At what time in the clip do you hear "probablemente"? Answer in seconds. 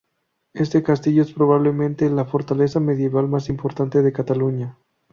1.31-2.09